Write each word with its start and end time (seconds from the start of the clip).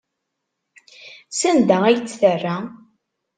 Sanda 1.39 1.77
ay 1.85 1.97
tt-terra? 1.99 2.57